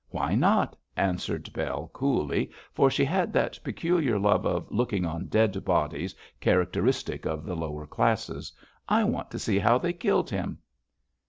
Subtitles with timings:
[0.09, 5.63] 'Why not?' answered Bell, coolly, for she had that peculiar love of looking on dead
[5.63, 8.51] bodies characteristic of the lower classes.
[8.89, 10.57] 'I want to see how they killed him.'